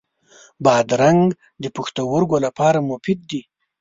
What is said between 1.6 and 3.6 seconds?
د پښتورګو لپاره مفید دی.